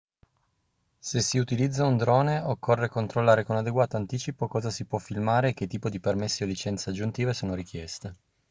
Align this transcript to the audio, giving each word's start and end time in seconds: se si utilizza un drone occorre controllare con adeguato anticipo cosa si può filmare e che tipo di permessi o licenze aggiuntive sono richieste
se 0.99 1.19
si 1.21 1.37
utilizza 1.39 1.85
un 1.85 1.95
drone 1.95 2.39
occorre 2.39 2.89
controllare 2.89 3.43
con 3.43 3.55
adeguato 3.57 3.97
anticipo 3.97 4.47
cosa 4.47 4.71
si 4.71 4.85
può 4.85 4.97
filmare 4.97 5.49
e 5.49 5.53
che 5.53 5.67
tipo 5.67 5.89
di 5.89 5.99
permessi 5.99 6.41
o 6.41 6.47
licenze 6.47 6.89
aggiuntive 6.89 7.35
sono 7.35 7.53
richieste 7.53 8.15